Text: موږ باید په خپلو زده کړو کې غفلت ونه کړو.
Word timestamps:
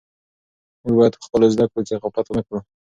موږ 0.81 0.95
باید 0.99 1.15
په 1.17 1.23
خپلو 1.27 1.45
زده 1.53 1.65
کړو 1.71 1.81
کې 1.87 2.01
غفلت 2.01 2.25
ونه 2.27 2.43
کړو. 2.47 2.59